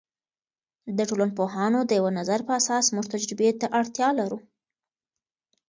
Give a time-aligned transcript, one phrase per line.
[0.97, 4.39] د ټولنپوهانو د یوه نظر په اساس موږ تجربې ته اړتیا لرو.